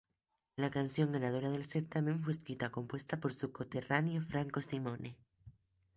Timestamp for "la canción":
0.55-1.11